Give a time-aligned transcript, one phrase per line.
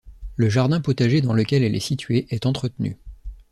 [0.35, 2.97] Le jardin potager dans lequel elle est située est entretenu.